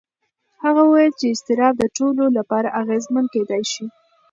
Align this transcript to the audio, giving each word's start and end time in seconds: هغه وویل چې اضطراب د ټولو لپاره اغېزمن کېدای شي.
هغه 0.63 0.81
وویل 0.85 1.13
چې 1.19 1.25
اضطراب 1.33 1.73
د 1.79 1.83
ټولو 1.97 2.23
لپاره 2.37 2.73
اغېزمن 2.81 3.25
کېدای 3.33 3.63
شي. 3.71 3.85